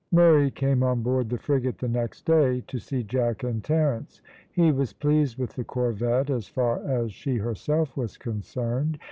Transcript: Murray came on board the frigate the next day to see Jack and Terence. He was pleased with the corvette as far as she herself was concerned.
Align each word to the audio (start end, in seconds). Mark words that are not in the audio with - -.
Murray 0.11 0.49
came 0.49 0.81
on 0.81 1.03
board 1.03 1.29
the 1.29 1.37
frigate 1.37 1.77
the 1.77 1.87
next 1.87 2.25
day 2.25 2.63
to 2.65 2.79
see 2.79 3.03
Jack 3.03 3.43
and 3.43 3.63
Terence. 3.63 4.23
He 4.51 4.71
was 4.71 4.93
pleased 4.93 5.37
with 5.37 5.53
the 5.53 5.63
corvette 5.63 6.31
as 6.31 6.47
far 6.47 6.79
as 6.81 7.13
she 7.13 7.35
herself 7.37 7.95
was 7.95 8.17
concerned. 8.17 8.97